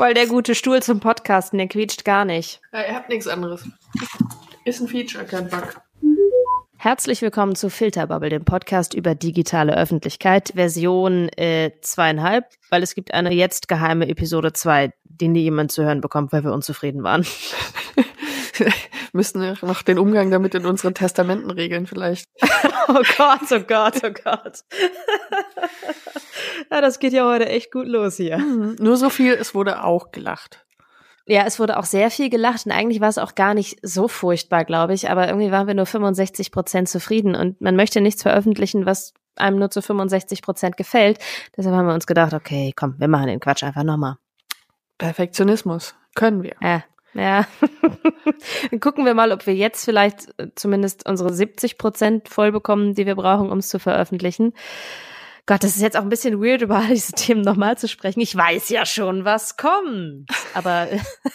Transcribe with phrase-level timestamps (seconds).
[0.00, 2.62] Voll der gute Stuhl zum Podcasten, der quietscht gar nicht.
[2.72, 3.68] Ja, ihr habt nichts anderes.
[4.64, 5.78] Ist ein Feature, kein Bug.
[6.78, 13.12] Herzlich willkommen zu Filterbubble, dem Podcast über digitale Öffentlichkeit, Version äh, zweieinhalb, weil es gibt
[13.12, 17.26] eine jetzt geheime Episode zwei, die nie jemand zu hören bekommt, weil wir unzufrieden waren.
[19.12, 22.26] Müssten wir noch den Umgang damit in unseren Testamenten regeln vielleicht.
[22.88, 24.64] oh Gott, oh Gott, oh Gott.
[26.70, 28.38] ja, das geht ja heute echt gut los hier.
[28.38, 30.64] Mhm, nur so viel, es wurde auch gelacht.
[31.26, 34.08] Ja, es wurde auch sehr viel gelacht und eigentlich war es auch gar nicht so
[34.08, 38.22] furchtbar, glaube ich, aber irgendwie waren wir nur 65 Prozent zufrieden und man möchte nichts
[38.22, 41.18] veröffentlichen, was einem nur zu 65 Prozent gefällt.
[41.56, 44.16] Deshalb haben wir uns gedacht, okay, komm, wir machen den Quatsch einfach nochmal.
[44.98, 45.94] Perfektionismus.
[46.14, 46.56] Können wir.
[46.60, 46.82] Ja,
[47.14, 47.46] ja.
[48.80, 53.06] Gucken wir mal, ob wir jetzt vielleicht äh, zumindest unsere 70 Prozent voll bekommen, die
[53.06, 54.54] wir brauchen, um es zu veröffentlichen.
[55.46, 58.20] Gott, das ist jetzt auch ein bisschen weird, über all diese Themen nochmal zu sprechen.
[58.20, 60.26] Ich weiß ja schon, was kommt.
[60.54, 60.88] Aber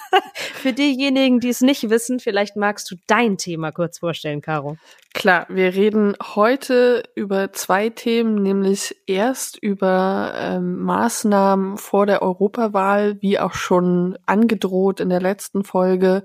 [0.33, 4.77] für diejenigen, die es nicht wissen, vielleicht magst du dein Thema kurz vorstellen, Caro.
[5.13, 13.21] Klar, wir reden heute über zwei Themen, nämlich erst über ähm, Maßnahmen vor der Europawahl,
[13.21, 16.23] wie auch schon angedroht in der letzten Folge,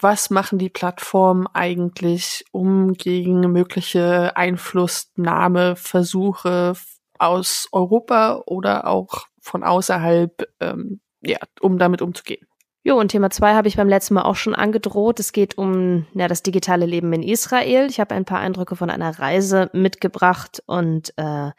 [0.00, 6.74] was machen die Plattformen eigentlich, um gegen mögliche Einflussnahmeversuche
[7.18, 12.46] aus Europa oder auch von außerhalb, ähm, ja, um damit umzugehen.
[12.86, 15.18] Jo, und Thema zwei habe ich beim letzten Mal auch schon angedroht.
[15.18, 17.88] Es geht um ja, das digitale Leben in Israel.
[17.90, 21.50] Ich habe ein paar Eindrücke von einer Reise mitgebracht und äh,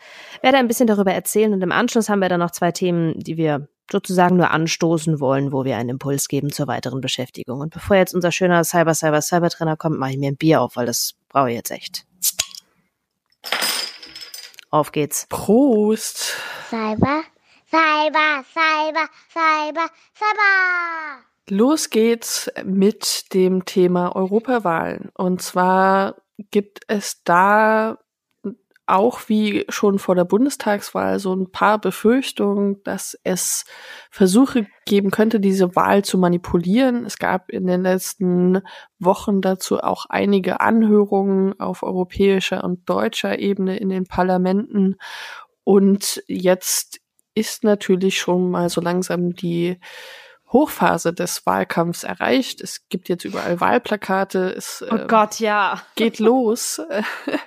[0.41, 1.51] werde ein bisschen darüber erzählen.
[1.51, 5.51] Und im Anschluss haben wir dann noch zwei Themen, die wir sozusagen nur anstoßen wollen,
[5.51, 7.61] wo wir einen Impuls geben zur weiteren Beschäftigung.
[7.61, 10.61] Und bevor jetzt unser schöner Cyber, Cyber, Cyber Trainer kommt, mache ich mir ein Bier
[10.61, 12.05] auf, weil das brauche ich jetzt echt.
[14.69, 15.27] Auf geht's.
[15.29, 16.35] Prost.
[16.69, 17.23] Cyber,
[17.69, 21.23] Cyber, Cyber, Cyber, Cyber.
[21.49, 25.09] Los geht's mit dem Thema Europawahlen.
[25.13, 26.15] Und zwar
[26.51, 27.97] gibt es da
[28.87, 33.65] auch wie schon vor der Bundestagswahl so ein paar Befürchtungen, dass es
[34.09, 37.05] Versuche geben könnte, diese Wahl zu manipulieren.
[37.05, 38.61] Es gab in den letzten
[38.97, 44.95] Wochen dazu auch einige Anhörungen auf europäischer und deutscher Ebene in den Parlamenten.
[45.65, 47.01] Und jetzt
[47.35, 49.79] ist natürlich schon mal so langsam die
[50.51, 52.61] Hochphase des Wahlkampfs erreicht.
[52.61, 54.53] Es gibt jetzt überall Wahlplakate.
[54.55, 55.81] Es oh äh, Gott, ja.
[55.95, 56.81] geht los.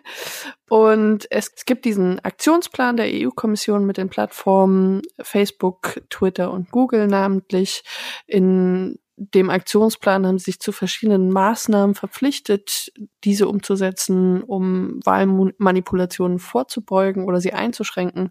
[0.68, 7.08] Und es, es gibt diesen Aktionsplan der EU-Kommission mit den Plattformen Facebook, Twitter und Google
[7.08, 7.82] namentlich.
[8.26, 12.90] In dem Aktionsplan haben sie sich zu verschiedenen Maßnahmen verpflichtet,
[13.24, 18.30] diese umzusetzen, um Wahlmanipulationen vorzubeugen oder sie einzuschränken.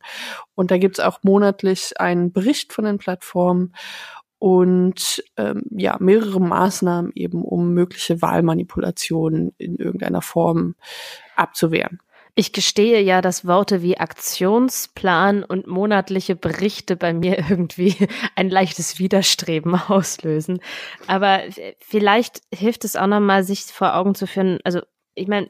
[0.55, 3.73] Und da gibt es auch monatlich einen Bericht von den Plattformen
[4.39, 10.75] und ähm, ja, mehrere Maßnahmen eben, um mögliche Wahlmanipulationen in irgendeiner Form
[11.35, 11.99] abzuwehren.
[12.35, 17.95] Ich gestehe ja, dass Worte wie Aktionsplan und monatliche Berichte bei mir irgendwie
[18.35, 20.61] ein leichtes Widerstreben auslösen.
[21.05, 21.41] Aber
[21.79, 24.59] vielleicht hilft es auch nochmal, sich vor Augen zu führen.
[24.63, 24.79] Also,
[25.15, 25.49] ich meine,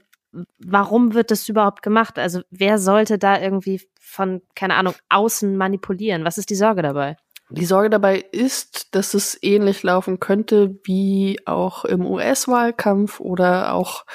[0.57, 2.17] warum wird das überhaupt gemacht?
[2.17, 6.25] Also, wer sollte da irgendwie von, keine Ahnung, außen manipulieren?
[6.25, 7.17] Was ist die Sorge dabei?
[7.51, 14.05] Die Sorge dabei ist, dass es ähnlich laufen könnte wie auch im US-Wahlkampf oder auch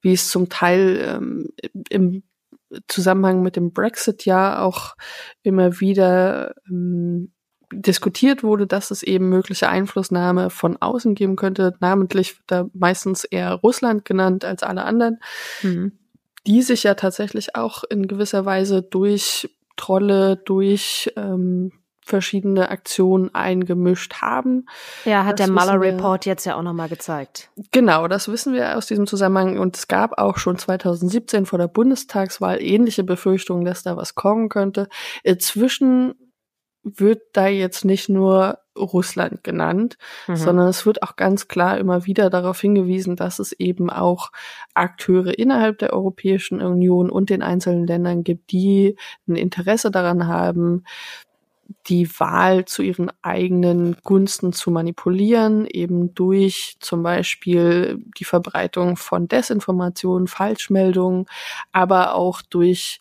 [0.00, 1.48] wie es zum Teil ähm,
[1.90, 2.22] im
[2.86, 4.94] Zusammenhang mit dem Brexit ja auch
[5.42, 7.32] immer wieder ähm,
[7.72, 11.74] diskutiert wurde, dass es eben mögliche Einflussnahme von außen geben könnte.
[11.80, 15.18] Namentlich wird da meistens eher Russland genannt als alle anderen,
[15.62, 15.92] mhm.
[16.46, 21.72] die sich ja tatsächlich auch in gewisser Weise durch Trolle, durch ähm,
[22.08, 24.66] verschiedene Aktionen eingemischt haben.
[25.04, 27.50] Ja, hat das der Mueller Report jetzt ja auch nochmal gezeigt.
[27.70, 29.58] Genau, das wissen wir aus diesem Zusammenhang.
[29.58, 34.48] Und es gab auch schon 2017 vor der Bundestagswahl ähnliche Befürchtungen, dass da was kommen
[34.48, 34.88] könnte.
[35.22, 36.14] Inzwischen
[36.82, 40.36] wird da jetzt nicht nur Russland genannt, mhm.
[40.36, 44.30] sondern es wird auch ganz klar immer wieder darauf hingewiesen, dass es eben auch
[44.74, 48.96] Akteure innerhalb der Europäischen Union und den einzelnen Ländern gibt, die
[49.26, 50.84] ein Interesse daran haben,
[51.86, 59.28] die Wahl zu ihren eigenen Gunsten zu manipulieren, eben durch zum Beispiel die Verbreitung von
[59.28, 61.26] Desinformationen, Falschmeldungen,
[61.72, 63.00] aber auch durch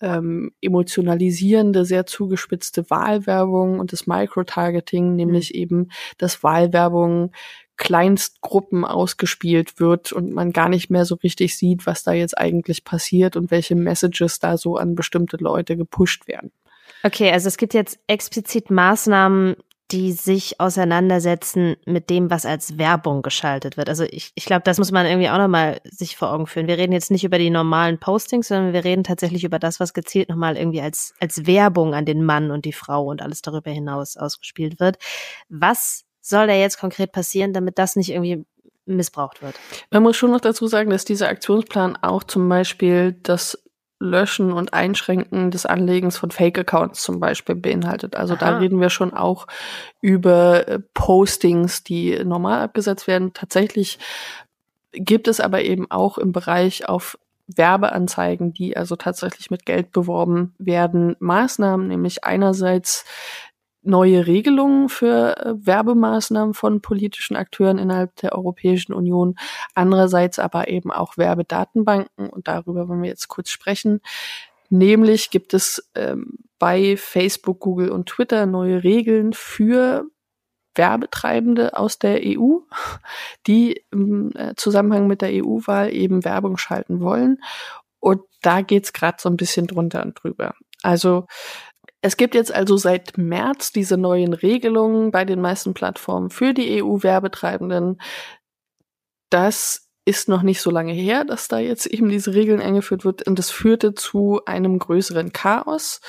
[0.00, 5.60] ähm, emotionalisierende, sehr zugespitzte Wahlwerbung und das Microtargeting, nämlich mhm.
[5.60, 5.88] eben,
[6.18, 7.32] dass Wahlwerbung
[7.76, 12.84] Kleinstgruppen ausgespielt wird und man gar nicht mehr so richtig sieht, was da jetzt eigentlich
[12.84, 16.50] passiert und welche Messages da so an bestimmte Leute gepusht werden.
[17.02, 19.56] Okay, also es gibt jetzt explizit Maßnahmen
[19.90, 23.88] die sich auseinandersetzen mit dem, was als Werbung geschaltet wird.
[23.88, 26.66] Also ich, ich glaube, das muss man irgendwie auch nochmal sich vor Augen führen.
[26.66, 29.94] Wir reden jetzt nicht über die normalen Postings, sondern wir reden tatsächlich über das, was
[29.94, 33.70] gezielt nochmal irgendwie als, als Werbung an den Mann und die Frau und alles darüber
[33.70, 34.98] hinaus ausgespielt wird.
[35.48, 38.44] Was soll da jetzt konkret passieren, damit das nicht irgendwie
[38.84, 39.54] missbraucht wird?
[39.90, 43.58] Man muss schon noch dazu sagen, dass dieser Aktionsplan auch zum Beispiel das
[44.00, 48.16] Löschen und Einschränken des Anlegens von Fake-Accounts zum Beispiel beinhaltet.
[48.16, 48.40] Also Aha.
[48.40, 49.46] da reden wir schon auch
[50.00, 53.32] über äh, Postings, die normal abgesetzt werden.
[53.32, 53.98] Tatsächlich
[54.92, 57.18] gibt es aber eben auch im Bereich auf
[57.48, 63.04] Werbeanzeigen, die also tatsächlich mit Geld beworben werden, Maßnahmen, nämlich einerseits
[63.88, 69.36] neue Regelungen für äh, Werbemaßnahmen von politischen Akteuren innerhalb der Europäischen Union,
[69.74, 74.00] andererseits aber eben auch Werbedatenbanken und darüber wollen wir jetzt kurz sprechen.
[74.70, 80.04] Nämlich gibt es ähm, bei Facebook, Google und Twitter neue Regeln für
[80.74, 82.58] Werbetreibende aus der EU,
[83.46, 87.38] die im äh, Zusammenhang mit der EU-Wahl eben Werbung schalten wollen.
[88.00, 90.54] Und da geht's gerade so ein bisschen drunter und drüber.
[90.82, 91.26] Also
[92.00, 96.82] es gibt jetzt also seit März diese neuen Regelungen bei den meisten Plattformen für die
[96.82, 98.00] EU-Werbetreibenden.
[99.30, 103.26] Das ist noch nicht so lange her, dass da jetzt eben diese Regeln eingeführt wird
[103.26, 106.00] und das führte zu einem größeren Chaos.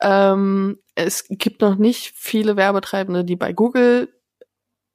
[0.00, 4.12] ähm, es gibt noch nicht viele Werbetreibende, die bei Google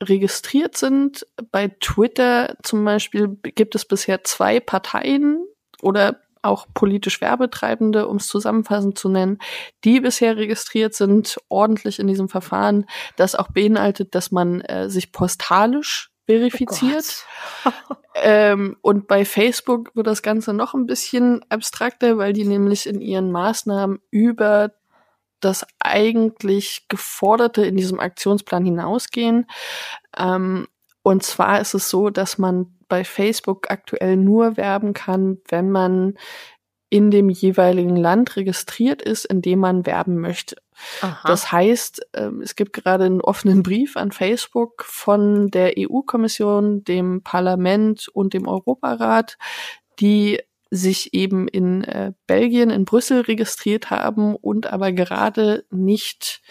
[0.03, 1.25] registriert sind.
[1.51, 5.45] Bei Twitter zum Beispiel gibt es bisher zwei Parteien
[5.81, 9.39] oder auch politisch Werbetreibende, um es zusammenfassend zu nennen,
[9.83, 12.85] die bisher registriert sind, ordentlich in diesem Verfahren,
[13.15, 17.25] das auch beinhaltet, dass man äh, sich postalisch verifiziert.
[17.65, 17.71] Oh
[18.15, 23.01] ähm, und bei Facebook wird das Ganze noch ein bisschen abstrakter, weil die nämlich in
[23.01, 24.71] ihren Maßnahmen über
[25.39, 29.47] das eigentlich geforderte in diesem Aktionsplan hinausgehen.
[30.17, 30.67] Ähm,
[31.03, 36.15] und zwar ist es so, dass man bei Facebook aktuell nur werben kann, wenn man
[36.89, 40.57] in dem jeweiligen Land registriert ist, in dem man werben möchte.
[40.99, 41.25] Aha.
[41.25, 47.23] Das heißt, ähm, es gibt gerade einen offenen Brief an Facebook von der EU-Kommission, dem
[47.23, 49.37] Parlament und dem Europarat,
[50.01, 56.41] die sich eben in äh, Belgien, in Brüssel registriert haben und aber gerade nicht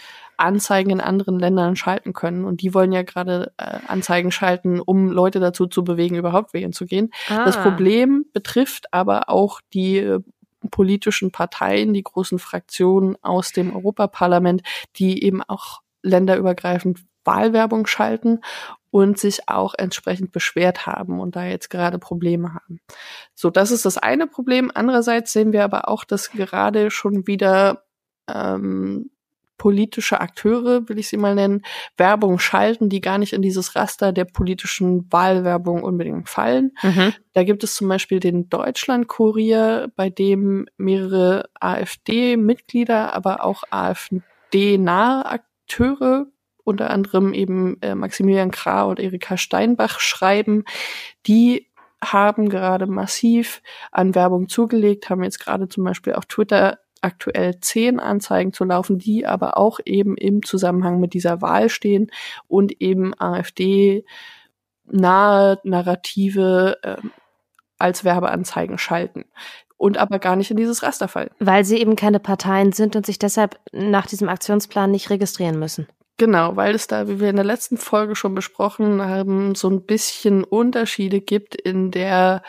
[0.41, 2.45] Anzeigen in anderen Ländern schalten können.
[2.45, 6.73] Und die wollen ja gerade äh, Anzeigen schalten, um Leute dazu zu bewegen, überhaupt wählen
[6.73, 7.11] zu gehen.
[7.29, 7.45] Ah.
[7.45, 10.19] Das Problem betrifft aber auch die äh,
[10.69, 14.61] politischen Parteien, die großen Fraktionen aus dem Europaparlament,
[14.97, 18.41] die eben auch länderübergreifend Wahlwerbung schalten
[18.89, 22.81] und sich auch entsprechend beschwert haben und da jetzt gerade Probleme haben.
[23.33, 24.71] So, das ist das eine Problem.
[24.73, 27.83] Andererseits sehen wir aber auch, dass gerade schon wieder
[28.27, 29.09] ähm,
[29.61, 31.61] politische Akteure, will ich sie mal nennen,
[31.95, 36.71] Werbung schalten, die gar nicht in dieses Raster der politischen Wahlwerbung unbedingt fallen.
[36.81, 37.13] Mhm.
[37.33, 46.25] Da gibt es zum Beispiel den Deutschlandkurier, bei dem mehrere AfD-Mitglieder, aber auch AfD-nahe Akteure
[46.63, 50.63] unter anderem eben äh, Maximilian Krah und Erika Steinbach schreiben,
[51.27, 51.67] die
[52.03, 53.61] haben gerade massiv
[53.91, 58.97] an Werbung zugelegt, haben jetzt gerade zum Beispiel auf Twitter aktuell zehn Anzeigen zu laufen,
[58.97, 62.11] die aber auch eben im Zusammenhang mit dieser Wahl stehen
[62.47, 64.05] und eben AfD
[64.85, 66.97] nahe Narrative äh,
[67.77, 69.25] als Werbeanzeigen schalten
[69.77, 71.31] und aber gar nicht in dieses Raster fallen.
[71.39, 75.87] Weil sie eben keine Parteien sind und sich deshalb nach diesem Aktionsplan nicht registrieren müssen.
[76.17, 79.81] Genau, weil es da, wie wir in der letzten Folge schon besprochen haben, so ein
[79.87, 82.43] bisschen Unterschiede gibt in der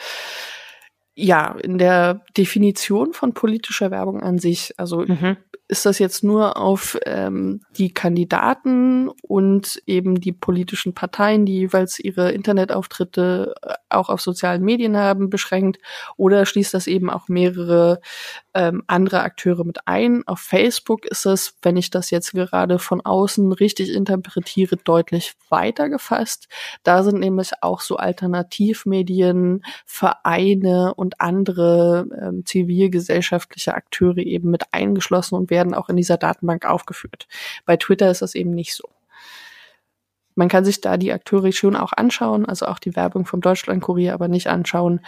[1.15, 4.75] ja, in der Definition von politischer Werbung an sich.
[4.79, 5.37] Also mhm
[5.73, 11.99] ist das jetzt nur auf ähm, die Kandidaten und eben die politischen Parteien, die jeweils
[11.99, 15.79] ihre Internetauftritte äh, auch auf sozialen Medien haben, beschränkt?
[16.19, 18.01] Oder schließt das eben auch mehrere
[18.53, 20.23] ähm, andere Akteure mit ein?
[20.27, 25.89] Auf Facebook ist es, wenn ich das jetzt gerade von außen richtig interpretiere, deutlich weiter
[25.89, 26.49] gefasst.
[26.83, 35.37] Da sind nämlich auch so Alternativmedien, Vereine und andere ähm, zivilgesellschaftliche Akteure eben mit eingeschlossen
[35.37, 37.29] und werden werden auch in dieser Datenbank aufgeführt.
[37.65, 38.89] Bei Twitter ist das eben nicht so.
[40.35, 44.15] Man kann sich da die Akteure schon auch anschauen, also auch die Werbung vom Deutschlandkurier,
[44.15, 45.01] aber nicht anschauen,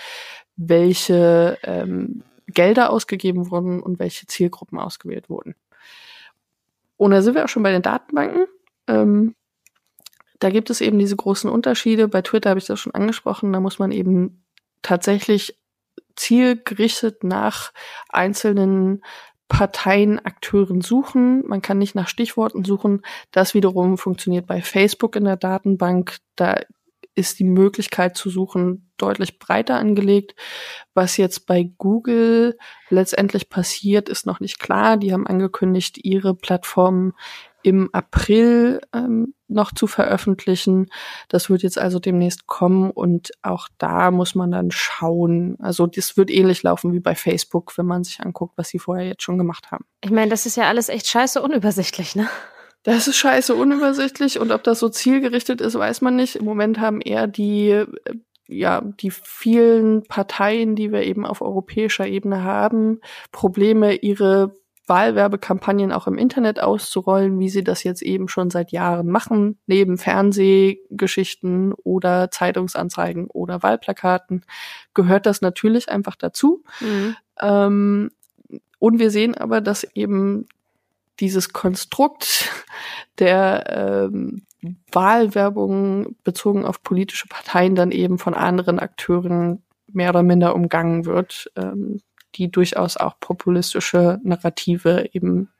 [0.57, 5.55] welche ähm, Gelder ausgegeben wurden und welche Zielgruppen ausgewählt wurden.
[6.97, 8.47] Und da sind wir auch schon bei den Datenbanken.
[8.87, 9.35] Ähm,
[10.41, 12.07] da gibt es eben diese großen Unterschiede.
[12.07, 13.53] Bei Twitter habe ich das schon angesprochen.
[13.53, 14.45] Da muss man eben
[14.83, 15.59] tatsächlich
[16.17, 17.73] zielgerichtet nach
[18.09, 19.03] einzelnen
[19.55, 21.47] Parteien Akteuren suchen.
[21.47, 23.03] Man kann nicht nach Stichworten suchen.
[23.31, 26.17] Das wiederum funktioniert bei Facebook in der Datenbank.
[26.35, 26.57] Da
[27.15, 30.35] ist die Möglichkeit zu suchen deutlich breiter angelegt.
[30.93, 32.59] Was jetzt bei Google
[32.91, 34.97] letztendlich passiert, ist noch nicht klar.
[34.97, 37.13] Die haben angekündigt, ihre Plattform
[37.65, 40.91] im April ähm, noch zu veröffentlichen.
[41.29, 45.57] Das wird jetzt also demnächst kommen und auch da muss man dann schauen.
[45.61, 49.07] Also das wird ähnlich laufen wie bei Facebook, wenn man sich anguckt, was sie vorher
[49.07, 49.87] jetzt schon gemacht haben.
[50.03, 52.29] Ich meine, das ist ja alles echt scheiße unübersichtlich, ne?
[52.83, 56.37] Das ist scheiße unübersichtlich und ob das so zielgerichtet ist, weiß man nicht.
[56.37, 57.87] Im Moment haben eher die äh,
[58.47, 63.01] ja, die vielen Parteien, die wir eben auf europäischer Ebene haben,
[63.33, 64.55] Probleme, ihre
[64.87, 69.97] Wahlwerbekampagnen auch im Internet auszurollen, wie sie das jetzt eben schon seit Jahren machen, neben
[69.97, 74.45] Fernsehgeschichten oder Zeitungsanzeigen oder Wahlplakaten,
[74.93, 76.65] gehört das natürlich einfach dazu.
[76.81, 77.17] Mhm.
[77.41, 78.11] Ähm,
[78.79, 80.47] und wir sehen aber, dass eben
[81.21, 82.51] dieses Konstrukt
[83.19, 84.43] der ähm,
[84.93, 89.63] Wahlwerbung bezogen auf politische Parteien dann eben von anderen Akteuren
[89.93, 91.51] mehr oder minder umgangen wird.
[91.57, 92.01] Ähm,
[92.37, 95.51] die durchaus auch populistische Narrative eben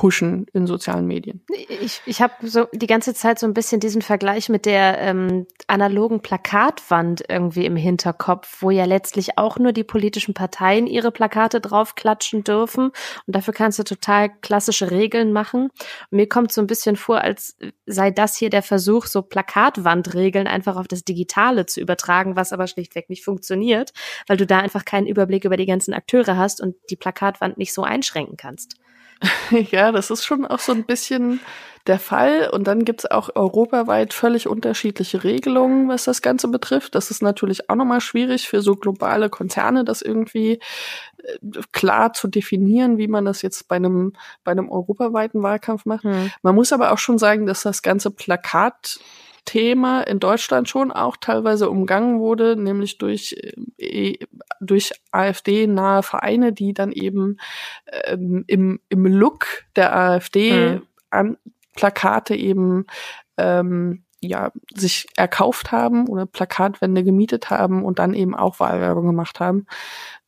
[0.00, 1.42] pushen in sozialen Medien.
[1.68, 5.46] Ich, ich habe so die ganze Zeit so ein bisschen diesen Vergleich mit der ähm,
[5.66, 11.60] analogen Plakatwand irgendwie im Hinterkopf, wo ja letztlich auch nur die politischen Parteien ihre Plakate
[11.60, 12.92] draufklatschen dürfen.
[13.26, 15.64] Und dafür kannst du total klassische Regeln machen.
[15.64, 20.46] Und mir kommt so ein bisschen vor, als sei das hier der Versuch, so Plakatwandregeln
[20.46, 23.92] einfach auf das Digitale zu übertragen, was aber schlichtweg nicht funktioniert,
[24.26, 27.74] weil du da einfach keinen Überblick über die ganzen Akteure hast und die Plakatwand nicht
[27.74, 28.79] so einschränken kannst.
[29.70, 31.40] Ja, das ist schon auch so ein bisschen
[31.86, 32.50] der Fall.
[32.52, 36.94] Und dann gibt's auch europaweit völlig unterschiedliche Regelungen, was das Ganze betrifft.
[36.94, 40.60] Das ist natürlich auch nochmal schwierig für so globale Konzerne, das irgendwie
[41.18, 46.04] äh, klar zu definieren, wie man das jetzt bei einem, bei einem europaweiten Wahlkampf macht.
[46.04, 46.30] Hm.
[46.42, 49.00] Man muss aber auch schon sagen, dass das ganze Plakat
[49.50, 53.34] Thema in Deutschland schon auch teilweise umgangen wurde, nämlich durch,
[53.78, 54.16] äh,
[54.60, 57.38] durch AfD-nahe Vereine, die dann eben
[58.04, 60.82] ähm, im, im Look der AfD mhm.
[61.10, 61.36] an
[61.74, 62.86] Plakate eben
[63.38, 69.40] ähm, ja, sich erkauft haben oder Plakatwände gemietet haben und dann eben auch Wahlwerbung gemacht
[69.40, 69.66] haben.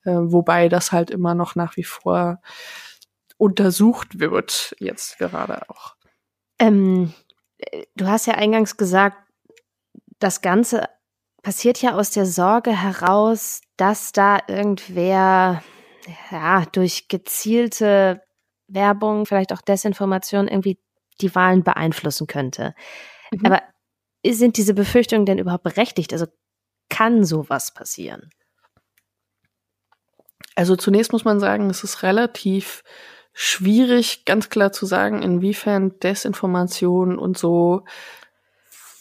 [0.03, 2.41] Äh, wobei das halt immer noch nach wie vor
[3.37, 5.95] untersucht wird, jetzt gerade auch.
[6.59, 7.13] Ähm,
[7.97, 9.17] du hast ja eingangs gesagt,
[10.19, 10.89] das Ganze
[11.43, 15.63] passiert ja aus der Sorge heraus, dass da irgendwer
[16.31, 18.23] ja durch gezielte
[18.69, 20.79] Werbung, vielleicht auch Desinformation irgendwie
[21.21, 22.75] die Wahlen beeinflussen könnte.
[23.33, 23.47] Mhm.
[23.47, 23.63] Aber
[24.27, 26.13] sind diese Befürchtungen denn überhaupt berechtigt?
[26.13, 26.27] Also
[26.89, 28.31] kann sowas passieren?
[30.55, 32.83] Also zunächst muss man sagen, es ist relativ
[33.33, 37.85] schwierig, ganz klar zu sagen, inwiefern Desinformation und so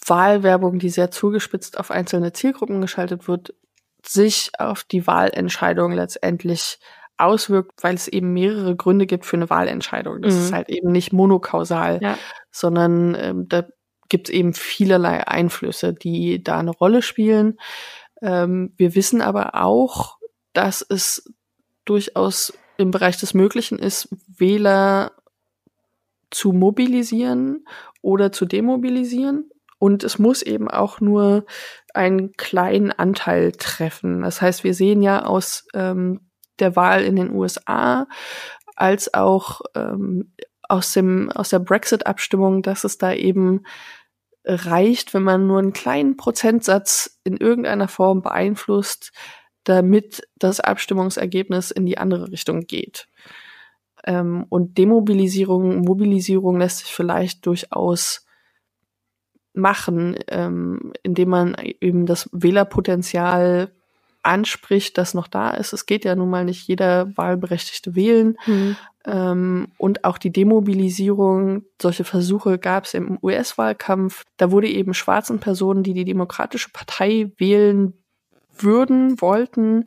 [0.05, 3.53] Wahlwerbung, die sehr zugespitzt auf einzelne Zielgruppen geschaltet wird,
[4.05, 6.79] sich auf die Wahlentscheidung letztendlich
[7.17, 10.21] auswirkt, weil es eben mehrere Gründe gibt für eine Wahlentscheidung.
[10.21, 10.41] Das mhm.
[10.41, 12.17] ist halt eben nicht monokausal, ja.
[12.49, 13.65] sondern ähm, da
[14.09, 17.59] gibt es eben vielerlei Einflüsse, die da eine Rolle spielen.
[18.21, 20.17] Ähm, wir wissen aber auch,
[20.53, 21.31] dass es
[21.85, 25.13] durchaus im Bereich des Möglichen ist, Wähler
[26.29, 27.65] zu mobilisieren
[28.01, 29.49] oder zu demobilisieren.
[29.79, 31.45] Und es muss eben auch nur
[31.93, 34.21] einen kleinen Anteil treffen.
[34.21, 36.21] Das heißt, wir sehen ja aus ähm,
[36.59, 38.07] der Wahl in den USA
[38.75, 40.33] als auch ähm,
[40.69, 43.63] aus, dem, aus der Brexit-Abstimmung, dass es da eben
[44.45, 49.11] reicht, wenn man nur einen kleinen Prozentsatz in irgendeiner Form beeinflusst,
[49.63, 53.07] damit das Abstimmungsergebnis in die andere Richtung geht.
[54.05, 58.25] Ähm, und Demobilisierung, Mobilisierung lässt sich vielleicht durchaus
[59.53, 63.71] machen, ähm, indem man eben das Wählerpotenzial
[64.23, 65.73] anspricht, das noch da ist.
[65.73, 68.37] Es geht ja nun mal nicht jeder Wahlberechtigte wählen.
[68.45, 68.75] Mhm.
[69.05, 74.25] Ähm, und auch die Demobilisierung, solche Versuche gab es im US-Wahlkampf.
[74.37, 77.93] Da wurde eben schwarzen Personen, die die Demokratische Partei wählen
[78.57, 79.85] würden, wollten,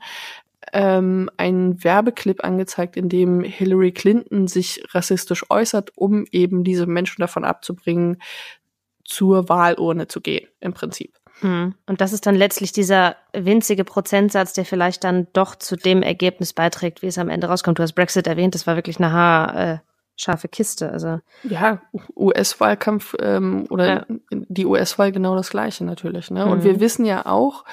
[0.73, 7.21] ähm, einen Werbeclip angezeigt, in dem Hillary Clinton sich rassistisch äußert, um eben diese Menschen
[7.21, 8.21] davon abzubringen,
[9.04, 11.14] zur Wahlurne zu gehen, im Prinzip.
[11.40, 11.75] Hm.
[11.87, 16.52] Und das ist dann letztlich dieser winzige Prozentsatz, der vielleicht dann doch zu dem Ergebnis
[16.52, 17.78] beiträgt, wie es am Ende rauskommt.
[17.78, 19.78] Du hast Brexit erwähnt, das war wirklich eine Haar, äh,
[20.16, 20.90] scharfe Kiste.
[20.90, 21.83] Also ja,
[22.16, 24.06] US-Wahlkampf ähm, oder ja.
[24.30, 26.30] die US-Wahl genau das gleiche natürlich.
[26.30, 26.47] Ne?
[26.47, 26.64] Und mhm.
[26.64, 27.64] wir wissen ja auch,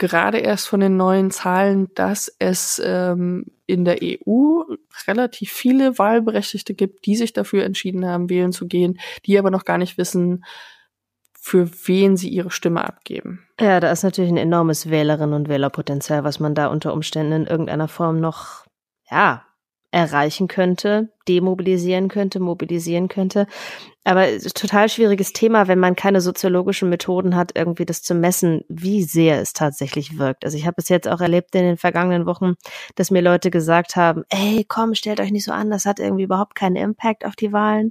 [0.00, 4.62] gerade erst von den neuen Zahlen, dass es ähm, in der EU
[5.06, 9.64] relativ viele Wahlberechtigte gibt, die sich dafür entschieden haben, wählen zu gehen, die aber noch
[9.64, 10.44] gar nicht wissen,
[11.38, 13.46] für wen sie ihre Stimme abgeben.
[13.60, 17.46] Ja, da ist natürlich ein enormes Wählerinnen- und Wählerpotenzial, was man da unter Umständen in
[17.46, 18.66] irgendeiner Form noch,
[19.10, 19.44] ja,
[19.92, 23.46] erreichen könnte, demobilisieren könnte, mobilisieren könnte.
[24.04, 29.02] Aber total schwieriges Thema, wenn man keine soziologischen Methoden hat, irgendwie das zu messen, wie
[29.02, 30.44] sehr es tatsächlich wirkt.
[30.44, 32.54] Also ich habe es jetzt auch erlebt in den vergangenen Wochen,
[32.94, 36.24] dass mir Leute gesagt haben, ey, komm, stellt euch nicht so an, das hat irgendwie
[36.24, 37.90] überhaupt keinen Impact auf die Wahlen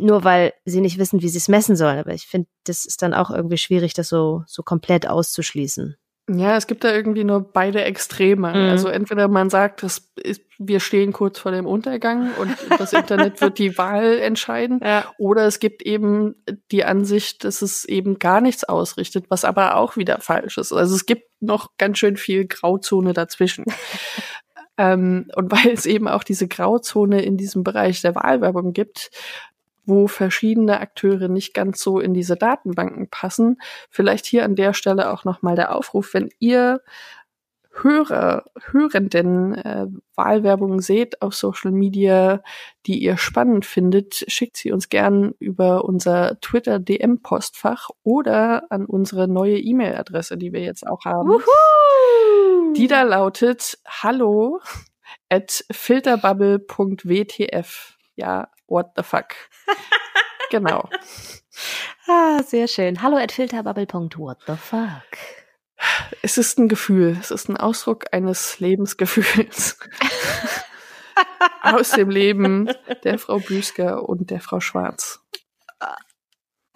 [0.00, 1.98] nur weil sie nicht wissen, wie sie es messen sollen.
[1.98, 5.96] Aber ich finde, das ist dann auch irgendwie schwierig, das so, so komplett auszuschließen.
[6.28, 8.50] Ja, es gibt da irgendwie nur beide Extreme.
[8.50, 8.70] Mhm.
[8.70, 13.40] Also entweder man sagt, das ist, wir stehen kurz vor dem Untergang und das Internet
[13.40, 15.04] wird die Wahl entscheiden, ja.
[15.16, 16.34] oder es gibt eben
[16.70, 20.72] die Ansicht, dass es eben gar nichts ausrichtet, was aber auch wieder falsch ist.
[20.72, 23.64] Also es gibt noch ganz schön viel Grauzone dazwischen.
[24.76, 29.10] ähm, und weil es eben auch diese Grauzone in diesem Bereich der Wahlwerbung gibt,
[29.88, 33.56] wo verschiedene Akteure nicht ganz so in diese Datenbanken passen.
[33.90, 36.80] Vielleicht hier an der Stelle auch nochmal der Aufruf, wenn ihr
[37.82, 42.42] Hörer, Hörenden äh, Wahlwerbung seht auf Social Media,
[42.86, 48.84] die ihr spannend findet, schickt sie uns gern über unser Twitter DM Postfach oder an
[48.84, 51.28] unsere neue E-Mail-Adresse, die wir jetzt auch haben.
[51.28, 52.72] Wuhu!
[52.74, 54.60] Die da lautet hallo
[55.28, 57.96] at filterbubble.wtf.
[58.16, 59.34] Ja, what the fuck.
[60.50, 60.88] genau.
[62.06, 63.02] Ah, sehr schön.
[63.02, 65.18] Hallo at filterbubble.what the fuck.
[66.22, 69.78] Es ist ein Gefühl, es ist ein Ausdruck eines Lebensgefühls.
[71.62, 72.70] Aus dem Leben
[73.04, 75.20] der Frau Büsker und der Frau Schwarz.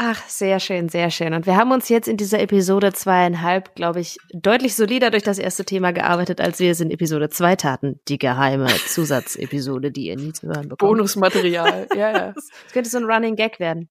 [0.05, 1.33] Ach, sehr schön, sehr schön.
[1.33, 5.39] Und wir haben uns jetzt in dieser Episode zweieinhalb, glaube ich, deutlich solider durch das
[5.39, 8.01] erste Thema gearbeitet, als wir es in Episode zwei taten.
[8.09, 10.91] Die geheime Zusatzepisode, die ihr nie zu hören bekommt.
[10.91, 12.33] Bonusmaterial, ja, ja.
[12.33, 13.91] Das könnte so ein Running Gag werden.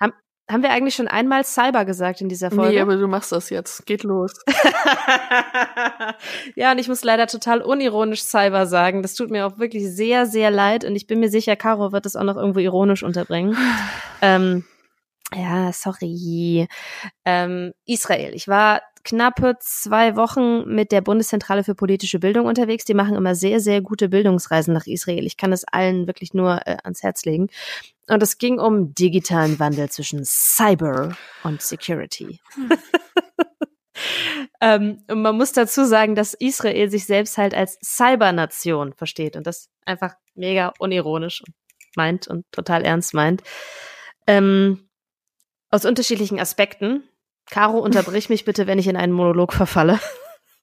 [0.00, 0.14] Haben,
[0.50, 2.76] haben wir eigentlich schon einmal Cyber gesagt in dieser Folge?
[2.76, 3.84] Nee, aber du machst das jetzt.
[3.84, 4.32] Geht los.
[6.54, 9.02] ja, und ich muss leider total unironisch Cyber sagen.
[9.02, 10.86] Das tut mir auch wirklich sehr, sehr leid.
[10.86, 13.58] Und ich bin mir sicher, Caro wird das auch noch irgendwo ironisch unterbringen.
[14.22, 14.64] ähm,
[15.34, 16.68] ja, sorry.
[17.24, 18.34] Ähm, Israel.
[18.34, 22.84] Ich war knappe zwei Wochen mit der Bundeszentrale für politische Bildung unterwegs.
[22.84, 25.26] Die machen immer sehr, sehr gute Bildungsreisen nach Israel.
[25.26, 27.48] Ich kann es allen wirklich nur äh, ans Herz legen.
[28.08, 32.40] Und es ging um digitalen Wandel zwischen Cyber und Security.
[32.54, 32.70] Hm.
[34.60, 39.46] ähm, und man muss dazu sagen, dass Israel sich selbst halt als Cybernation versteht und
[39.46, 41.42] das einfach mega unironisch
[41.96, 43.42] meint und total ernst meint.
[44.26, 44.89] Ähm,
[45.70, 47.04] aus unterschiedlichen Aspekten.
[47.50, 49.98] Caro, unterbrich mich bitte, wenn ich in einen Monolog verfalle.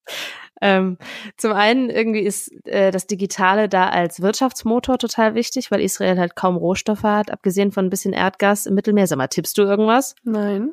[0.61, 0.97] ähm,
[1.35, 6.35] zum einen irgendwie ist äh, das Digitale da als Wirtschaftsmotor total wichtig, weil Israel halt
[6.35, 9.07] kaum Rohstoffe hat, abgesehen von ein bisschen Erdgas im Mittelmeer.
[9.07, 10.15] Sag mal, tippst du irgendwas?
[10.23, 10.71] Nein.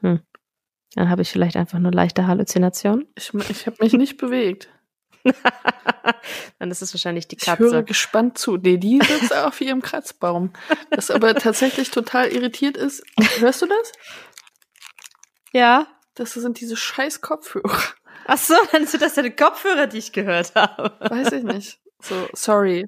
[0.00, 0.20] Hm.
[0.94, 3.06] Dann habe ich vielleicht einfach nur leichte Halluzinationen.
[3.14, 4.68] Ich, ich habe mich nicht bewegt.
[6.58, 7.66] Dann ist es wahrscheinlich die Katze.
[7.66, 8.56] Ich höre gespannt zu.
[8.56, 10.52] Nee, die sitzt auf ihrem Kratzbaum.
[10.90, 13.02] Was aber tatsächlich total irritiert ist.
[13.38, 13.92] Hörst du das?
[15.52, 15.86] Ja.
[16.14, 17.80] Das sind diese scheiß Kopfhörer.
[18.26, 20.92] Ach so, dann sind das deine Kopfhörer, die ich gehört habe.
[21.00, 21.80] Weiß ich nicht.
[22.02, 22.84] So, sorry.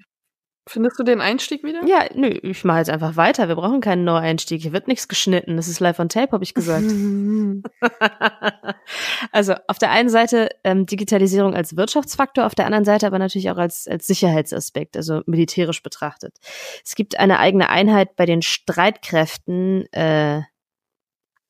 [0.70, 1.85] Findest du den Einstieg wieder?
[1.85, 3.48] Ja, nö, ich mache jetzt einfach weiter.
[3.48, 4.62] Wir brauchen keinen Neueinstieg.
[4.62, 5.56] Hier wird nichts geschnitten.
[5.56, 6.85] Das ist live on tape, habe ich gesagt.
[9.33, 13.50] also auf der einen Seite ähm, Digitalisierung als Wirtschaftsfaktor, auf der anderen Seite aber natürlich
[13.50, 16.37] auch als, als Sicherheitsaspekt, also militärisch betrachtet.
[16.85, 20.42] Es gibt eine eigene Einheit bei den Streitkräften, äh,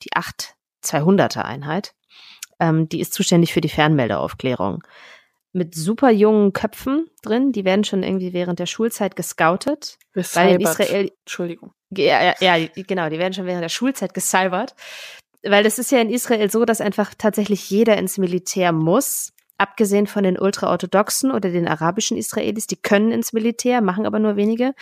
[0.03, 1.93] die 8200er Einheit.
[2.59, 4.83] Ähm, die ist zuständig für die Fernmeldeaufklärung
[5.53, 7.53] mit super jungen Köpfen drin.
[7.53, 9.99] Die werden schon irgendwie während der Schulzeit gescoutet.
[10.15, 11.11] Weil in Israel.
[11.21, 11.73] Entschuldigung.
[11.91, 14.75] Ja, ja, ja, genau, die werden schon während der Schulzeit gesalbert.
[15.43, 19.33] Weil es ist ja in Israel so, dass einfach tatsächlich jeder ins Militär muss.
[19.59, 24.37] Abgesehen von den ultraorthodoxen oder den arabischen Israelis, die können ins Militär, machen aber nur
[24.37, 24.73] wenige.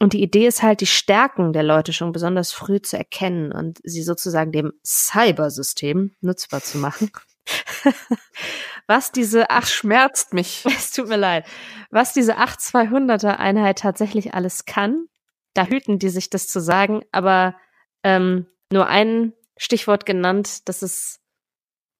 [0.00, 3.78] Und die Idee ist halt, die Stärken der Leute schon besonders früh zu erkennen und
[3.84, 7.10] sie sozusagen dem Cybersystem nutzbar zu machen.
[8.86, 10.64] was diese acht schmerzt mich.
[10.66, 11.46] Es tut mir leid.
[11.90, 15.06] Was diese 8200er Einheit tatsächlich alles kann,
[15.54, 17.56] da hüten die sich das zu sagen, aber
[18.02, 21.20] ähm, nur ein Stichwort genannt, das ist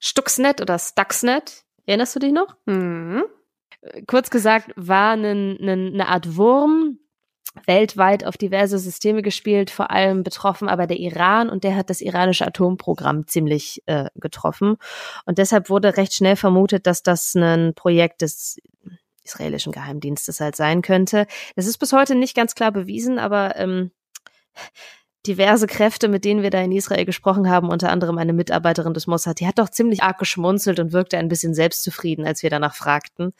[0.00, 1.64] Stuxnet oder Stuxnet.
[1.86, 2.56] Erinnerst du dich noch?
[2.66, 3.24] Mhm.
[4.06, 6.98] Kurz gesagt, war eine, eine, eine Art Wurm,
[7.66, 12.00] weltweit auf diverse Systeme gespielt, vor allem betroffen aber der Iran und der hat das
[12.00, 14.76] iranische Atomprogramm ziemlich äh, getroffen.
[15.24, 18.58] Und deshalb wurde recht schnell vermutet, dass das ein Projekt des
[19.22, 21.26] israelischen Geheimdienstes halt sein könnte.
[21.56, 23.90] Das ist bis heute nicht ganz klar bewiesen, aber ähm,
[25.26, 29.06] diverse Kräfte, mit denen wir da in Israel gesprochen haben, unter anderem eine Mitarbeiterin des
[29.06, 32.74] Mossad, die hat doch ziemlich arg geschmunzelt und wirkte ein bisschen selbstzufrieden, als wir danach
[32.74, 33.32] fragten.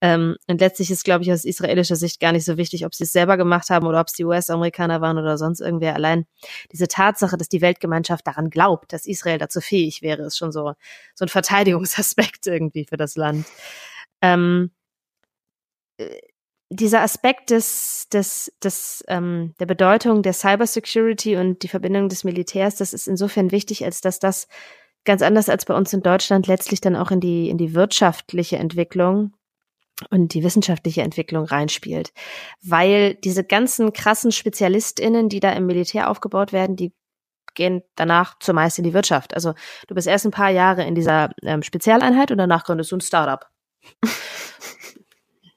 [0.00, 3.04] Ähm, und letztlich ist, glaube ich, aus israelischer Sicht gar nicht so wichtig, ob sie
[3.04, 5.94] es selber gemacht haben oder ob es die US-Amerikaner waren oder sonst irgendwer.
[5.94, 6.26] Allein
[6.72, 10.74] diese Tatsache, dass die Weltgemeinschaft daran glaubt, dass Israel dazu fähig wäre, ist schon so,
[11.14, 13.46] so ein Verteidigungsaspekt irgendwie für das Land.
[14.22, 14.70] Ähm,
[15.98, 16.33] äh,
[16.74, 22.76] dieser Aspekt des, des, des, ähm, der Bedeutung der Cybersecurity und die Verbindung des Militärs,
[22.76, 24.48] das ist insofern wichtig, als dass das
[25.04, 28.56] ganz anders als bei uns in Deutschland letztlich dann auch in die, in die wirtschaftliche
[28.56, 29.34] Entwicklung
[30.10, 32.12] und die wissenschaftliche Entwicklung reinspielt.
[32.62, 36.92] Weil diese ganzen krassen SpezialistInnen, die da im Militär aufgebaut werden, die
[37.54, 39.34] gehen danach zumeist in die Wirtschaft.
[39.34, 39.54] Also
[39.86, 43.00] du bist erst ein paar Jahre in dieser ähm, Spezialeinheit und danach gründest du ein
[43.00, 43.46] Startup.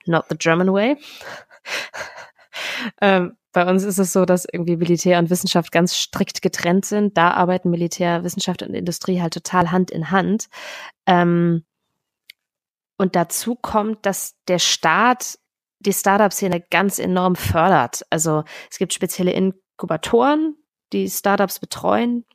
[0.07, 0.97] Not the German way.
[3.01, 7.17] ähm, bei uns ist es so, dass irgendwie Militär und Wissenschaft ganz strikt getrennt sind.
[7.17, 10.47] Da arbeiten Militär, Wissenschaft und Industrie halt total Hand in Hand.
[11.05, 11.65] Ähm,
[12.97, 15.39] und dazu kommt, dass der Staat
[15.79, 18.03] die Startup-Szene ganz enorm fördert.
[18.09, 20.55] Also es gibt spezielle Inkubatoren,
[20.93, 22.25] die Startups betreuen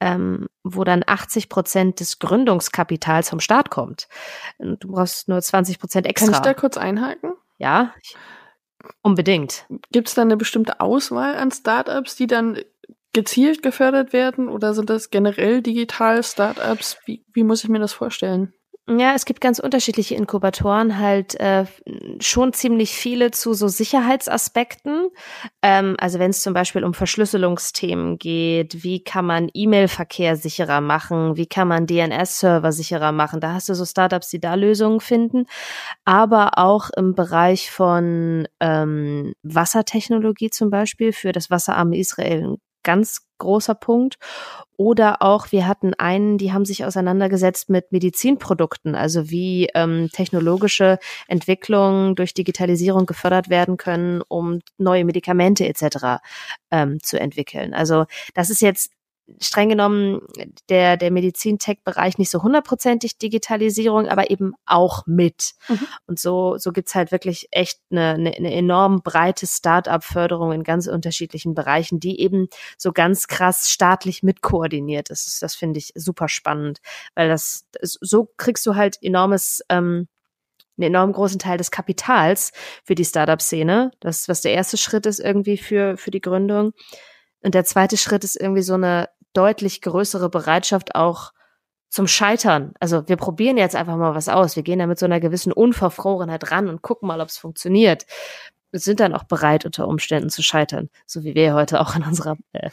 [0.00, 4.08] ähm, wo dann 80 Prozent des Gründungskapitals vom Staat kommt.
[4.58, 6.32] Du brauchst nur 20 Prozent extra.
[6.32, 7.34] Kann ich da kurz einhaken?
[7.58, 7.92] Ja,
[9.02, 9.66] unbedingt.
[9.90, 12.58] Gibt es da eine bestimmte Auswahl an Startups, die dann
[13.12, 16.98] gezielt gefördert werden oder sind das generell digital Startups?
[17.04, 18.52] Wie, wie muss ich mir das vorstellen?
[18.90, 21.66] Ja, es gibt ganz unterschiedliche Inkubatoren, halt äh,
[22.20, 25.10] schon ziemlich viele zu so Sicherheitsaspekten.
[25.60, 31.36] Ähm, also wenn es zum Beispiel um Verschlüsselungsthemen geht, wie kann man E-Mail-Verkehr sicherer machen,
[31.36, 35.44] wie kann man DNS-Server sicherer machen, da hast du so Startups, die da Lösungen finden.
[36.06, 42.56] Aber auch im Bereich von ähm, Wassertechnologie zum Beispiel für das wasserarme Israel
[42.88, 44.16] ganz großer Punkt.
[44.78, 50.98] Oder auch, wir hatten einen, die haben sich auseinandergesetzt mit Medizinprodukten, also wie ähm, technologische
[51.26, 56.22] Entwicklungen durch Digitalisierung gefördert werden können, um neue Medikamente etc.
[56.70, 57.74] Ähm, zu entwickeln.
[57.74, 58.90] Also das ist jetzt
[59.40, 60.20] streng genommen
[60.68, 65.52] der, der Medizintech-Bereich nicht so hundertprozentig Digitalisierung, aber eben auch mit.
[65.68, 65.86] Mhm.
[66.06, 70.86] Und so, so gibt's halt wirklich echt eine, eine, eine enorm breite Start-up-Förderung in ganz
[70.86, 75.42] unterschiedlichen Bereichen, die eben so ganz krass staatlich mitkoordiniert ist.
[75.42, 76.80] Das finde ich super spannend,
[77.14, 80.08] weil das, so kriegst du halt enormes, ähm,
[80.76, 82.52] einen enorm großen Teil des Kapitals
[82.84, 83.90] für die Startup-Szene.
[84.00, 86.72] Das, was der erste Schritt ist irgendwie für, für die Gründung.
[87.42, 91.32] Und der zweite Schritt ist irgendwie so eine deutlich größere Bereitschaft auch
[91.88, 92.74] zum Scheitern.
[92.80, 94.56] Also wir probieren jetzt einfach mal was aus.
[94.56, 98.06] Wir gehen da mit so einer gewissen Unverfrorenheit ran und gucken mal, ob es funktioniert.
[98.70, 100.90] Wir sind dann auch bereit, unter Umständen zu scheitern.
[101.06, 102.70] So wie wir heute auch in unserer äh,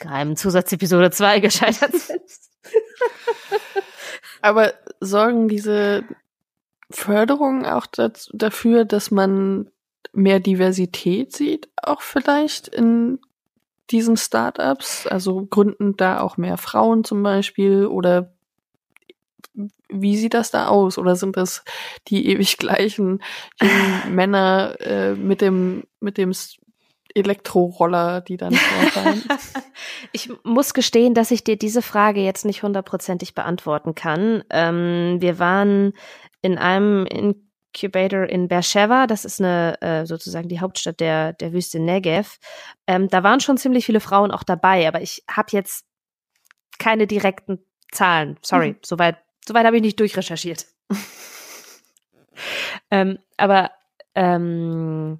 [0.00, 2.22] geheimen Zusatzepisode 2 gescheitert sind.
[4.42, 6.04] Aber sorgen diese
[6.90, 9.70] Förderungen auch dazu, dafür, dass man
[10.12, 13.20] mehr Diversität sieht, auch vielleicht in
[13.90, 15.06] diesen Startups?
[15.06, 18.32] Also gründen da auch mehr Frauen zum Beispiel oder
[19.88, 20.98] wie sieht das da aus?
[20.98, 21.64] Oder sind das
[22.08, 23.22] die ewig gleichen
[24.08, 26.32] Männer äh, mit dem mit dem
[27.14, 29.22] Elektroroller, die dann vorfahren?
[30.12, 34.44] ich muss gestehen, dass ich dir diese Frage jetzt nicht hundertprozentig beantworten kann.
[34.50, 35.94] Ähm, wir waren
[36.42, 37.45] in einem in
[37.76, 42.38] Incubator in Beersheba, das ist eine äh, sozusagen die Hauptstadt der der Wüste Negev.
[42.86, 45.84] Ähm, da waren schon ziemlich viele Frauen auch dabei, aber ich habe jetzt
[46.78, 47.58] keine direkten
[47.92, 48.38] Zahlen.
[48.42, 48.78] Sorry, mhm.
[48.84, 50.66] soweit soweit habe ich nicht durchrecherchiert.
[52.90, 53.70] ähm, aber
[54.14, 55.18] ähm,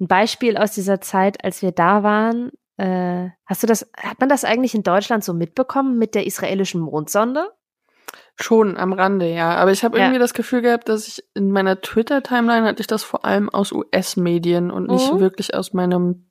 [0.00, 4.28] ein Beispiel aus dieser Zeit, als wir da waren, äh, hast du das, hat man
[4.28, 7.50] das eigentlich in Deutschland so mitbekommen mit der israelischen Mondsonde?
[8.40, 9.56] Schon am Rande, ja.
[9.56, 10.04] Aber ich habe ja.
[10.04, 13.72] irgendwie das Gefühl gehabt, dass ich in meiner Twitter-Timeline hatte ich das vor allem aus
[13.72, 15.18] US-Medien und nicht mhm.
[15.20, 16.28] wirklich aus meinem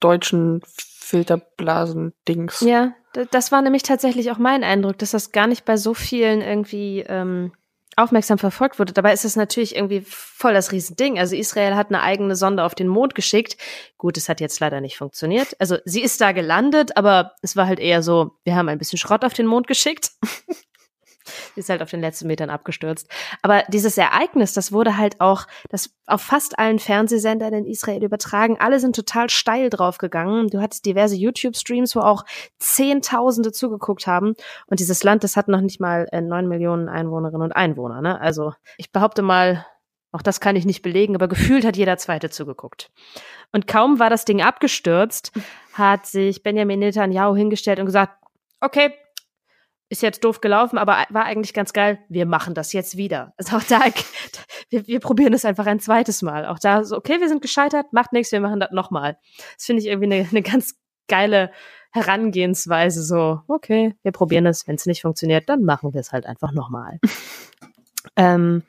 [0.00, 2.60] deutschen Filterblasen-Dings.
[2.62, 2.94] Ja,
[3.30, 7.04] das war nämlich tatsächlich auch mein Eindruck, dass das gar nicht bei so vielen irgendwie
[7.06, 7.52] ähm,
[7.96, 8.92] aufmerksam verfolgt wurde.
[8.92, 11.18] Dabei ist es natürlich irgendwie voll das Riesending.
[11.18, 13.56] Also Israel hat eine eigene Sonde auf den Mond geschickt.
[13.98, 15.54] Gut, es hat jetzt leider nicht funktioniert.
[15.60, 18.98] Also sie ist da gelandet, aber es war halt eher so, wir haben ein bisschen
[18.98, 20.12] Schrott auf den Mond geschickt.
[21.56, 23.08] Ist halt auf den letzten Metern abgestürzt.
[23.42, 28.56] Aber dieses Ereignis, das wurde halt auch, das auf fast allen Fernsehsendern in Israel übertragen.
[28.58, 30.48] Alle sind total steil draufgegangen.
[30.48, 32.24] Du hattest diverse YouTube-Streams, wo auch
[32.58, 34.34] Zehntausende zugeguckt haben.
[34.66, 38.02] Und dieses Land, das hat noch nicht mal äh, neun Millionen Einwohnerinnen und Einwohner.
[38.02, 38.20] Ne?
[38.20, 39.66] Also ich behaupte mal,
[40.12, 42.90] auch das kann ich nicht belegen, aber gefühlt hat jeder Zweite zugeguckt.
[43.52, 45.32] Und kaum war das Ding abgestürzt,
[45.72, 48.14] hat sich Benjamin Netanyahu hingestellt und gesagt,
[48.60, 48.92] okay,
[49.92, 51.98] ist jetzt doof gelaufen, aber war eigentlich ganz geil.
[52.08, 53.34] Wir machen das jetzt wieder.
[53.36, 53.80] Also auch da,
[54.70, 56.46] wir, wir probieren es einfach ein zweites Mal.
[56.46, 59.18] Auch da so, okay, wir sind gescheitert, macht nichts, wir machen das nochmal.
[59.54, 61.52] Das finde ich irgendwie eine, eine ganz geile
[61.92, 63.02] Herangehensweise.
[63.02, 64.66] So, okay, wir probieren es.
[64.66, 66.98] Wenn es nicht funktioniert, dann machen wir es halt einfach nochmal.
[68.16, 68.62] ähm,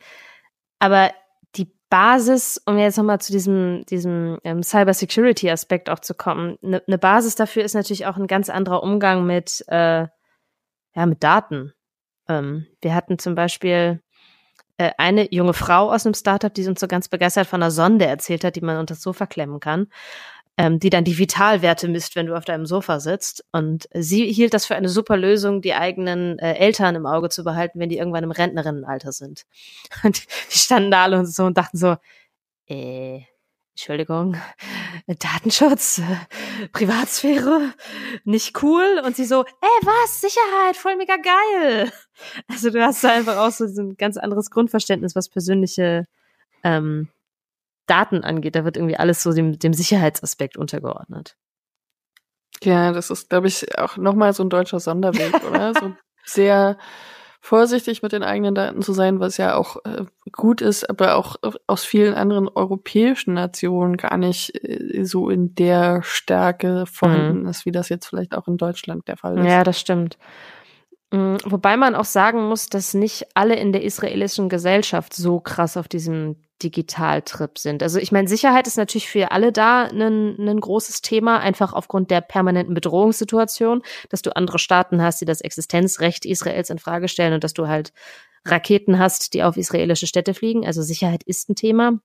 [0.80, 1.12] aber
[1.56, 6.98] die Basis, um jetzt nochmal zu diesem, diesem ähm, Cybersecurity-Aspekt auch zu kommen, eine ne
[6.98, 10.08] Basis dafür ist natürlich auch ein ganz anderer Umgang mit äh,
[10.95, 11.73] ja, mit Daten.
[12.27, 14.01] Ähm, wir hatten zum Beispiel
[14.77, 18.06] äh, eine junge Frau aus einem Startup, die uns so ganz begeistert von einer Sonde
[18.06, 19.88] erzählt hat, die man unter das Sofa klemmen kann,
[20.58, 23.45] ähm, die dann die Vitalwerte misst, wenn du auf deinem Sofa sitzt.
[23.51, 27.43] Und sie hielt das für eine super Lösung, die eigenen äh, Eltern im Auge zu
[27.43, 29.43] behalten, wenn die irgendwann im Rentnerinnenalter sind.
[30.03, 31.95] Und die standen da alle und so und dachten so,
[32.67, 33.21] äh,
[33.74, 34.38] Entschuldigung,
[35.08, 36.00] Datenschutz,
[36.74, 37.74] Privatsphäre,
[38.24, 39.02] nicht cool.
[39.04, 41.92] Und sie so, ey, was, Sicherheit, voll mega geil.
[42.48, 46.06] Also du hast da einfach auch so ein ganz anderes Grundverständnis, was persönliche
[46.64, 47.10] ähm,
[47.88, 48.56] Daten angeht.
[48.56, 51.36] Da wird irgendwie alles so dem, dem Sicherheitsaspekt untergeordnet.
[52.62, 55.74] Ja, das ist, glaube ich, auch nochmal so ein deutscher Sonderweg, oder?
[55.74, 56.78] So sehr
[57.43, 61.36] vorsichtig mit den eigenen Daten zu sein, was ja auch äh, gut ist, aber auch
[61.67, 67.49] aus vielen anderen europäischen Nationen gar nicht äh, so in der Stärke vorhanden mhm.
[67.49, 69.45] ist, wie das jetzt vielleicht auch in Deutschland der Fall ist.
[69.45, 70.17] Ja, das stimmt.
[71.12, 75.75] Mm, wobei man auch sagen muss, dass nicht alle in der israelischen Gesellschaft so krass
[75.75, 77.84] auf diesem Digitaltrip sind.
[77.84, 82.12] Also ich meine, Sicherheit ist natürlich für alle da ein, ein großes Thema, einfach aufgrund
[82.12, 87.34] der permanenten Bedrohungssituation, dass du andere Staaten hast, die das Existenzrecht Israels in Frage stellen
[87.34, 87.92] und dass du halt
[88.46, 90.66] Raketen hast, die auf israelische Städte fliegen.
[90.66, 92.00] Also Sicherheit ist ein Thema.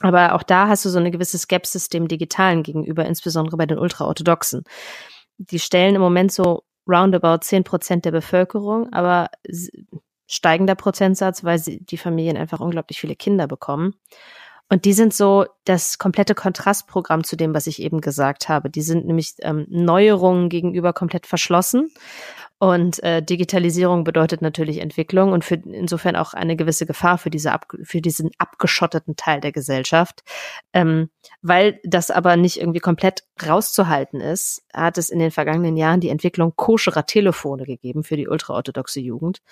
[0.00, 3.78] Aber auch da hast du so eine gewisse Skepsis dem Digitalen gegenüber, insbesondere bei den
[3.78, 4.64] Ultraorthodoxen.
[5.38, 9.30] Die stellen im Moment so roundabout 10 Prozent der Bevölkerung, aber
[10.34, 13.94] steigender Prozentsatz, weil sie, die Familien einfach unglaublich viele Kinder bekommen.
[14.70, 18.70] Und die sind so das komplette Kontrastprogramm zu dem, was ich eben gesagt habe.
[18.70, 21.90] Die sind nämlich ähm, Neuerungen gegenüber komplett verschlossen
[22.58, 27.52] und äh, Digitalisierung bedeutet natürlich Entwicklung und für insofern auch eine gewisse Gefahr für diese
[27.52, 30.22] ab, für diesen abgeschotteten Teil der Gesellschaft.
[30.72, 31.10] Ähm,
[31.42, 36.08] weil das aber nicht irgendwie komplett rauszuhalten ist, hat es in den vergangenen Jahren die
[36.08, 39.42] Entwicklung koscherer Telefone gegeben für die ultraorthodoxe Jugend.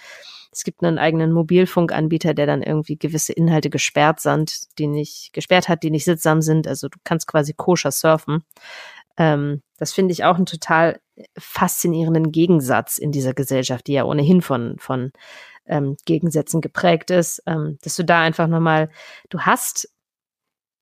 [0.53, 5.69] Es gibt einen eigenen Mobilfunkanbieter, der dann irgendwie gewisse Inhalte gesperrt sind, die nicht gesperrt
[5.69, 6.69] hat, die nicht sittsam sind.
[6.69, 8.45] Also du kannst quasi koscher surfen.
[9.17, 11.01] Ähm, das finde ich auch einen total
[11.39, 15.13] faszinierenden Gegensatz in dieser Gesellschaft, die ja ohnehin von, von
[15.67, 18.91] ähm, Gegensätzen geprägt ist, ähm, dass du da einfach nochmal,
[19.29, 19.89] du hast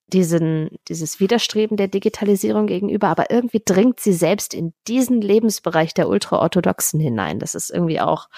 [0.06, 6.08] diesen, dieses Widerstreben der Digitalisierung gegenüber, aber irgendwie dringt sie selbst in diesen Lebensbereich der
[6.08, 7.38] Ultraorthodoxen hinein.
[7.38, 8.28] Das ist irgendwie auch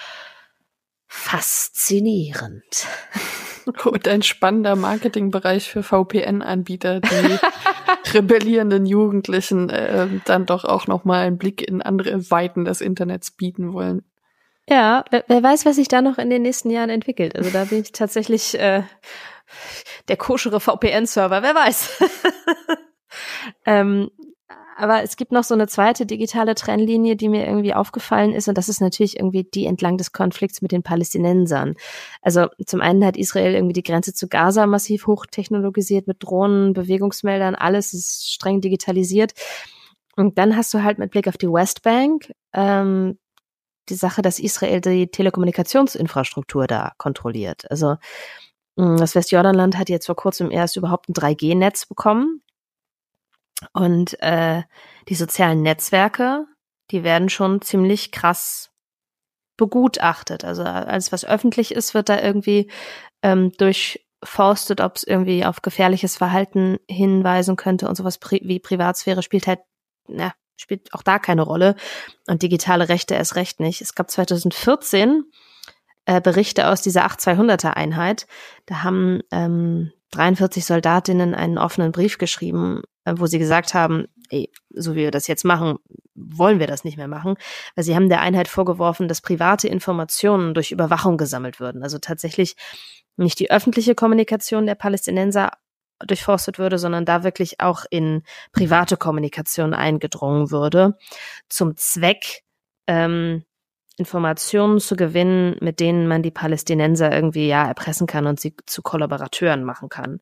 [1.07, 2.87] faszinierend.
[3.85, 7.39] Und ein spannender Marketingbereich für VPN-Anbieter, die
[8.13, 13.31] rebellierenden Jugendlichen äh, dann doch auch noch mal einen Blick in andere Weiten des Internets
[13.31, 14.03] bieten wollen.
[14.69, 17.35] Ja, wer, wer weiß, was sich da noch in den nächsten Jahren entwickelt.
[17.35, 18.83] Also da bin ich tatsächlich äh,
[20.07, 22.03] der koschere VPN-Server, wer weiß.
[23.65, 24.09] ähm,
[24.77, 28.57] aber es gibt noch so eine zweite digitale Trennlinie, die mir irgendwie aufgefallen ist, und
[28.57, 31.75] das ist natürlich irgendwie die entlang des Konflikts mit den Palästinensern.
[32.21, 37.55] Also zum einen hat Israel irgendwie die Grenze zu Gaza massiv hochtechnologisiert mit Drohnen, Bewegungsmeldern,
[37.55, 39.33] alles ist streng digitalisiert.
[40.15, 43.17] Und dann hast du halt mit Blick auf die Westbank ähm,
[43.89, 47.69] die Sache, dass Israel die Telekommunikationsinfrastruktur da kontrolliert.
[47.69, 47.97] Also
[48.75, 52.41] das Westjordanland hat jetzt vor kurzem erst überhaupt ein 3G-Netz bekommen.
[53.73, 54.63] Und äh,
[55.09, 56.45] die sozialen Netzwerke,
[56.91, 58.71] die werden schon ziemlich krass
[59.57, 60.43] begutachtet.
[60.43, 62.69] Also alles, was öffentlich ist, wird da irgendwie
[63.21, 69.23] ähm, durchforstet, ob es irgendwie auf gefährliches Verhalten hinweisen könnte und sowas pri wie Privatsphäre
[69.23, 69.59] spielt halt,
[70.07, 71.75] na, spielt auch da keine Rolle.
[72.27, 73.81] Und digitale Rechte erst recht nicht.
[73.81, 75.23] Es gab 2014
[76.05, 78.27] äh, Berichte aus dieser 8200er Einheit.
[78.65, 84.93] Da haben ähm, 43 Soldatinnen einen offenen Brief geschrieben, wo sie gesagt haben, ey, so
[84.93, 85.77] wie wir das jetzt machen,
[86.15, 87.35] wollen wir das nicht mehr machen,
[87.75, 91.83] weil sie haben der Einheit vorgeworfen, dass private Informationen durch Überwachung gesammelt würden.
[91.83, 92.55] Also tatsächlich
[93.17, 95.51] nicht die öffentliche Kommunikation der Palästinenser
[96.05, 100.97] durchforstet würde, sondern da wirklich auch in private Kommunikation eingedrungen würde,
[101.49, 102.43] zum Zweck,
[102.87, 103.43] ähm,
[103.97, 108.81] Informationen zu gewinnen, mit denen man die Palästinenser irgendwie ja erpressen kann und sie zu
[108.81, 110.19] Kollaborateuren machen kann.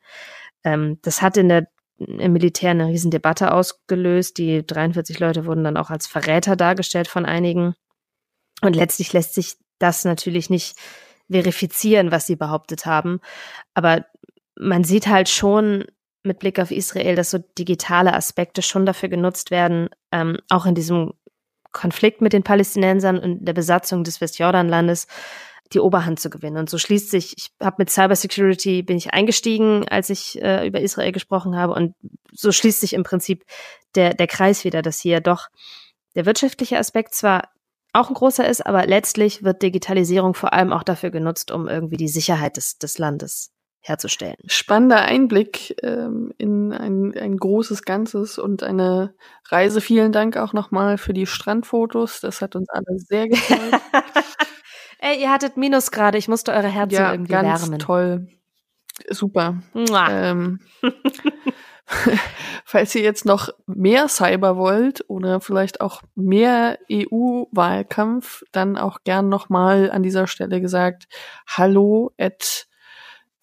[0.63, 1.67] Ähm, das hat in der
[2.05, 4.37] im Militär eine Riesendebatte ausgelöst.
[4.37, 7.75] Die 43 Leute wurden dann auch als Verräter dargestellt von einigen.
[8.61, 10.77] Und letztlich lässt sich das natürlich nicht
[11.29, 13.19] verifizieren, was sie behauptet haben.
[13.73, 14.05] Aber
[14.55, 15.85] man sieht halt schon
[16.23, 20.75] mit Blick auf Israel, dass so digitale Aspekte schon dafür genutzt werden, ähm, auch in
[20.75, 21.13] diesem
[21.71, 25.07] Konflikt mit den Palästinensern und der Besatzung des Westjordanlandes
[25.73, 26.57] die Oberhand zu gewinnen.
[26.57, 30.81] Und so schließt sich, ich habe mit Cybersecurity bin ich eingestiegen, als ich äh, über
[30.81, 31.95] Israel gesprochen habe, und
[32.31, 33.45] so schließt sich im Prinzip
[33.95, 35.47] der, der Kreis wieder, dass hier doch
[36.15, 37.49] der wirtschaftliche Aspekt zwar
[37.93, 41.97] auch ein großer ist, aber letztlich wird Digitalisierung vor allem auch dafür genutzt, um irgendwie
[41.97, 44.37] die Sicherheit des, des Landes herzustellen.
[44.45, 49.15] Spannender Einblick ähm, in ein, ein großes Ganzes und eine
[49.49, 49.81] Reise.
[49.81, 52.21] Vielen Dank auch nochmal für die Strandfotos.
[52.21, 53.81] Das hat uns alle sehr gefreut.
[55.01, 56.17] Ey, ihr hattet Minusgrade.
[56.17, 57.79] Ich musste eure Herzen ja, irgendwie ganz wärmen.
[57.79, 58.27] toll.
[59.09, 59.61] Super.
[59.75, 60.59] Ähm,
[62.65, 69.27] falls ihr jetzt noch mehr Cyber wollt oder vielleicht auch mehr EU-Wahlkampf, dann auch gern
[69.27, 71.07] nochmal an dieser Stelle gesagt,
[71.47, 72.67] hallo at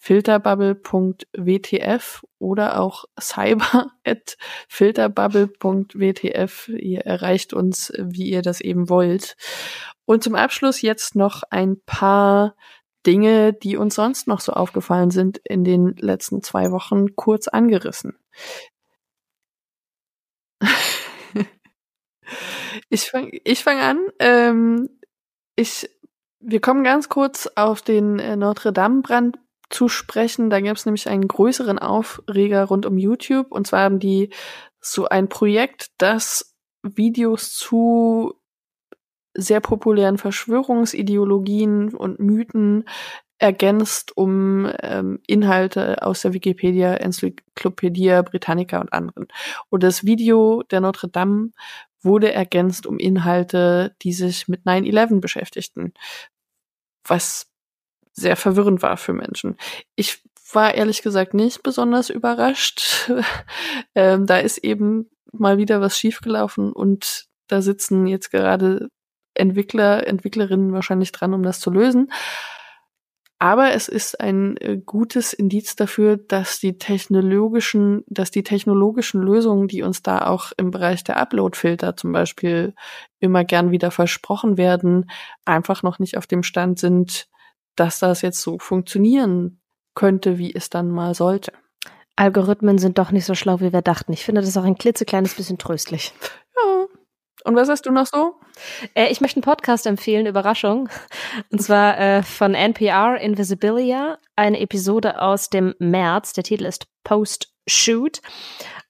[0.08, 6.68] filterbubble.wtf oder auch cyber at filterbubble.wtf.
[6.68, 9.36] Ihr erreicht uns, wie ihr das eben wollt.
[10.06, 12.56] Und zum Abschluss jetzt noch ein paar
[13.04, 18.16] Dinge, die uns sonst noch so aufgefallen sind in den letzten zwei Wochen, kurz angerissen.
[22.88, 23.98] ich fange ich fang an.
[24.20, 24.88] Ähm,
[25.54, 25.90] ich,
[26.40, 29.36] wir kommen ganz kurz auf den äh, Notre Dame-Brand
[29.70, 30.50] zu sprechen.
[30.50, 33.50] Da gab es nämlich einen größeren Aufreger rund um YouTube.
[33.50, 34.30] Und zwar haben die
[34.80, 38.34] so ein Projekt, das Videos zu
[39.34, 42.84] sehr populären Verschwörungsideologien und Mythen
[43.38, 49.28] ergänzt um ähm, Inhalte aus der Wikipedia, Enzyklopädie Britannica und anderen.
[49.68, 51.50] Und das Video der Notre Dame
[52.02, 55.92] wurde ergänzt um Inhalte, die sich mit 9-11 beschäftigten,
[57.04, 57.48] was
[58.18, 59.56] sehr verwirrend war für Menschen.
[59.94, 63.10] Ich war ehrlich gesagt nicht besonders überrascht.
[63.94, 68.88] ähm, da ist eben mal wieder was schiefgelaufen und da sitzen jetzt gerade
[69.34, 72.10] Entwickler, Entwicklerinnen wahrscheinlich dran, um das zu lösen.
[73.40, 79.68] Aber es ist ein äh, gutes Indiz dafür, dass die technologischen, dass die technologischen Lösungen,
[79.68, 82.74] die uns da auch im Bereich der Upload-Filter zum Beispiel
[83.20, 85.08] immer gern wieder versprochen werden,
[85.44, 87.28] einfach noch nicht auf dem Stand sind,
[87.78, 89.60] dass das jetzt so funktionieren
[89.94, 91.52] könnte, wie es dann mal sollte.
[92.16, 94.12] Algorithmen sind doch nicht so schlau, wie wir dachten.
[94.12, 96.12] Ich finde das auch ein klitzekleines bisschen tröstlich.
[96.56, 96.86] Ja.
[97.44, 98.34] Und was hast du noch so?
[98.94, 100.88] Äh, ich möchte einen Podcast empfehlen, Überraschung.
[101.50, 106.32] Und zwar äh, von NPR Invisibilia, eine Episode aus dem März.
[106.32, 108.20] Der Titel ist Post Shoot.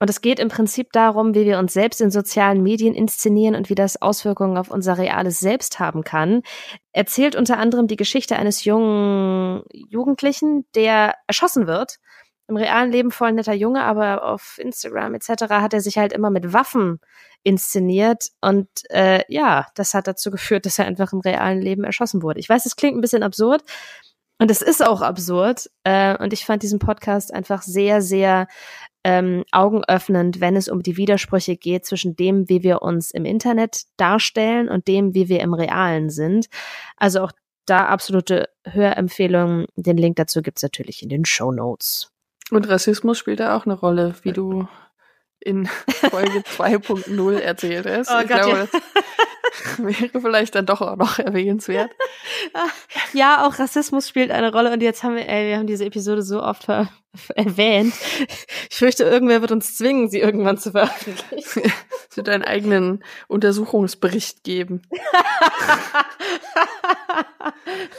[0.01, 3.69] Und es geht im Prinzip darum, wie wir uns selbst in sozialen Medien inszenieren und
[3.69, 6.43] wie das Auswirkungen auf unser reales Selbst haben kann.
[6.93, 11.97] Erzählt unter anderem die Geschichte eines jungen Jugendlichen, der erschossen wird.
[12.47, 15.31] Im realen Leben voll netter Junge, aber auf Instagram etc.
[15.51, 17.01] hat er sich halt immer mit Waffen
[17.43, 22.23] inszeniert und äh, ja, das hat dazu geführt, dass er einfach im realen Leben erschossen
[22.23, 22.41] wurde.
[22.41, 23.63] Ich weiß, es klingt ein bisschen absurd,
[24.39, 25.71] und es ist auch absurd.
[25.85, 28.47] Äh, und ich fand diesen Podcast einfach sehr, sehr
[29.05, 33.83] ähm, augenöffnend, wenn es um die Widersprüche geht zwischen dem, wie wir uns im Internet
[33.97, 36.47] darstellen und dem, wie wir im Realen sind.
[36.97, 37.33] Also auch
[37.67, 39.67] da absolute Hörempfehlungen.
[39.77, 42.11] Den Link dazu gibt's natürlich in den Show Notes.
[42.51, 44.67] Und Rassismus spielt da auch eine Rolle, wie du
[45.41, 45.67] in
[46.11, 48.11] Folge 2.0 erzählt hast.
[48.11, 48.81] Oh ich Gott, glaube, ja.
[49.53, 51.91] das wäre vielleicht dann doch auch noch erwähnenswert.
[53.13, 56.23] Ja, auch Rassismus spielt eine Rolle und jetzt haben wir, ey, wir haben diese Episode
[56.23, 56.67] so oft
[57.35, 57.95] erwähnt.
[58.71, 61.73] Ich fürchte, irgendwer wird uns zwingen, sie irgendwann zu veröffentlichen.
[62.11, 64.83] Es wird einen eigenen Untersuchungsbericht geben.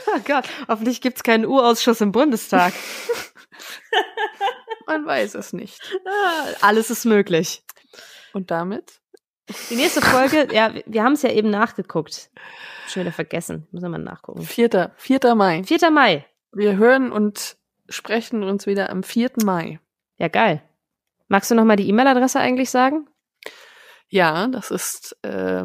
[0.06, 2.72] oh Gott, hoffentlich gibt's keinen Urausschuss im Bundestag.
[4.90, 5.80] Man weiß es nicht.
[6.04, 7.62] Ah, Alles ist möglich.
[8.32, 9.00] Und damit?
[9.70, 12.30] Die nächste Folge, ja, wir haben es ja eben nachgeguckt.
[12.88, 13.68] Schon wieder vergessen.
[13.70, 14.42] Muss mal nachgucken.
[14.42, 14.92] 4.
[14.96, 15.34] 4.
[15.36, 15.62] Mai.
[15.62, 15.90] 4.
[15.90, 16.26] Mai.
[16.52, 17.56] Wir hören und
[17.88, 19.30] sprechen uns wieder am 4.
[19.44, 19.78] Mai.
[20.16, 20.60] Ja, geil.
[21.28, 23.08] Magst du noch mal die E-Mail-Adresse eigentlich sagen?
[24.08, 25.64] Ja, das ist äh,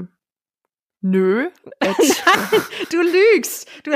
[1.01, 1.47] nö.
[1.79, 1.95] at-
[2.91, 3.67] Du lügst.
[3.83, 3.91] Du,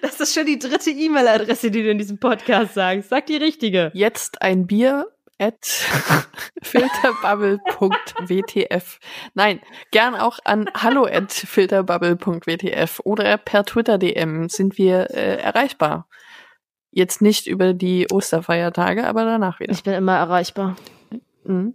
[0.00, 3.08] das ist schon die dritte E-Mail-Adresse, die du in diesem Podcast sagst.
[3.10, 3.90] Sag die richtige.
[3.94, 5.06] jetzt ein Bier
[5.38, 5.64] at
[6.62, 8.98] filterbubble.wtf.
[9.34, 9.60] Nein,
[9.90, 16.08] gern auch an hallo at filterbubble.wtf oder per Twitter DM sind wir äh, erreichbar.
[16.90, 19.72] Jetzt nicht über die Osterfeiertage, aber danach wieder.
[19.72, 20.76] Ich bin immer erreichbar.
[21.44, 21.74] Mhm.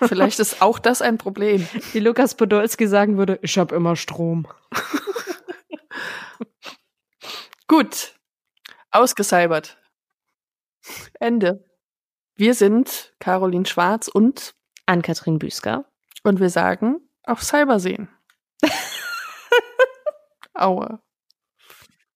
[0.00, 1.66] Vielleicht ist auch das ein Problem.
[1.92, 4.46] Wie Lukas Podolski sagen würde, ich habe immer Strom.
[7.68, 8.14] Gut.
[8.90, 9.78] Ausgesalbert.
[11.20, 11.64] Ende.
[12.34, 14.54] Wir sind Caroline Schwarz und,
[14.86, 15.84] Ann-Kathrin Büsker.
[16.22, 18.08] und wir sagen auf Cybersehen.
[20.54, 21.02] Aua.